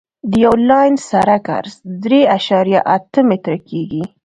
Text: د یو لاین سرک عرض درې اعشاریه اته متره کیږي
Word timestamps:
د 0.29 0.31
یو 0.45 0.55
لاین 0.69 0.93
سرک 1.09 1.45
عرض 1.57 1.75
درې 2.03 2.21
اعشاریه 2.33 2.81
اته 2.95 3.19
متره 3.29 3.57
کیږي 3.69 4.03